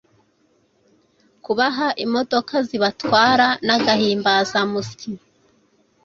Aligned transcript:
kubaha 1.43 1.87
imodoka 2.05 2.55
zibatwara 2.67 3.47
n’agahimbazamusyi 3.65 5.11